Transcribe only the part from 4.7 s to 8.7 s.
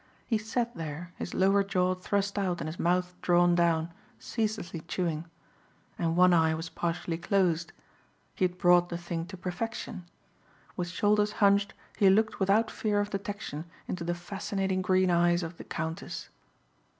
chewing. And one eye was partially closed. He had